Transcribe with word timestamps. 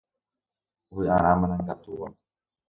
Vy'arã 0.95 1.33
marangatúva. 1.39 2.07